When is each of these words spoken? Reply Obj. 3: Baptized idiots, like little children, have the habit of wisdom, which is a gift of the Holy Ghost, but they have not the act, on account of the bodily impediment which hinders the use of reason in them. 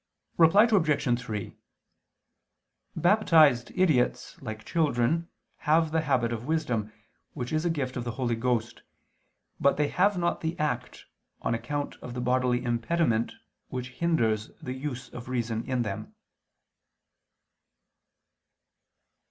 Reply 0.39 0.63
Obj. 0.63 1.19
3: 1.23 1.55
Baptized 2.95 3.71
idiots, 3.75 4.35
like 4.41 4.57
little 4.57 4.67
children, 4.71 5.29
have 5.57 5.91
the 5.91 6.01
habit 6.01 6.33
of 6.33 6.47
wisdom, 6.47 6.91
which 7.35 7.53
is 7.53 7.65
a 7.65 7.69
gift 7.69 7.95
of 7.95 8.03
the 8.03 8.13
Holy 8.13 8.35
Ghost, 8.35 8.81
but 9.59 9.77
they 9.77 9.89
have 9.89 10.17
not 10.17 10.41
the 10.41 10.57
act, 10.57 11.05
on 11.43 11.53
account 11.53 11.97
of 11.97 12.15
the 12.15 12.19
bodily 12.19 12.63
impediment 12.63 13.33
which 13.69 13.89
hinders 13.89 14.49
the 14.59 14.73
use 14.73 15.07
of 15.09 15.29
reason 15.29 15.63
in 15.65 15.83
them. 15.83 16.15